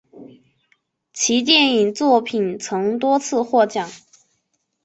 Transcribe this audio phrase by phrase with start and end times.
[1.13, 3.87] 其电影作品曾多次获奖。